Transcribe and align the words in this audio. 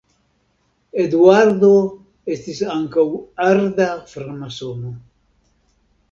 Eduardo 1.01 1.67
estis 2.35 2.61
ankaŭ 2.75 3.05
arda 3.49 3.87
framasono. 4.13 4.95